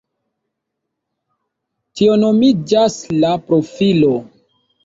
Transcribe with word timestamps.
Tio 1.99 2.17
nomiĝas 2.23 2.97
la 3.23 3.35
profilo. 3.51 4.13